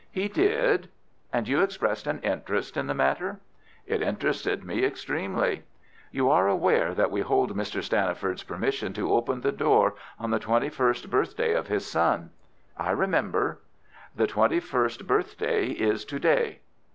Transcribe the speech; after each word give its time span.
"He 0.09 0.27
did." 0.27 0.89
"And 1.31 1.47
you 1.47 1.61
expressed 1.61 2.07
an 2.07 2.21
interest 2.21 2.75
in 2.75 2.87
the 2.87 2.95
matter." 2.95 3.39
"It 3.85 4.01
interested 4.01 4.63
me 4.65 4.83
extremely." 4.83 5.61
"You 6.11 6.27
are 6.31 6.47
aware 6.47 6.95
that 6.95 7.11
we 7.11 7.21
hold 7.21 7.55
Mr. 7.55 7.83
Stanniford's 7.83 8.41
permission 8.41 8.93
to 8.93 9.13
open 9.13 9.41
the 9.41 9.51
door 9.51 9.93
on 10.17 10.31
the 10.31 10.39
twenty 10.39 10.69
first 10.69 11.11
birthday 11.11 11.53
of 11.53 11.67
his 11.67 11.85
son?" 11.85 12.31
"I 12.75 12.89
remember." 12.89 13.59
"The 14.15 14.25
twenty 14.25 14.59
first 14.59 15.05
birthday 15.05 15.67
is 15.67 16.03
to 16.05 16.17
day." 16.17 16.61